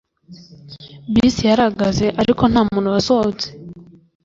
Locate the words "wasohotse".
2.95-3.47